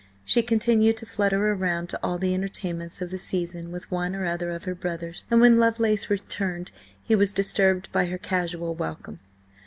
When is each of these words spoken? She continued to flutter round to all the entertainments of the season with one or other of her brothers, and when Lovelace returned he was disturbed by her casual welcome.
She 0.25 0.41
continued 0.41 0.97
to 0.97 1.05
flutter 1.05 1.53
round 1.53 1.89
to 1.89 1.99
all 2.01 2.17
the 2.17 2.33
entertainments 2.33 3.03
of 3.03 3.11
the 3.11 3.19
season 3.19 3.71
with 3.71 3.91
one 3.91 4.15
or 4.15 4.25
other 4.25 4.49
of 4.49 4.63
her 4.63 4.73
brothers, 4.73 5.27
and 5.29 5.39
when 5.39 5.59
Lovelace 5.59 6.09
returned 6.09 6.71
he 7.03 7.13
was 7.13 7.31
disturbed 7.33 7.87
by 7.91 8.07
her 8.07 8.17
casual 8.17 8.73
welcome. 8.73 9.19